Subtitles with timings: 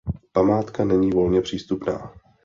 [0.31, 2.13] Památka není volně přístupná.